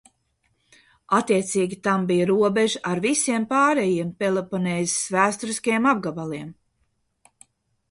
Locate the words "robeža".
2.29-2.81